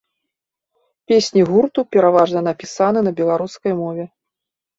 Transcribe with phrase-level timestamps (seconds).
[1.11, 4.09] Песні гурту пераважна напісаны на беларускай мове.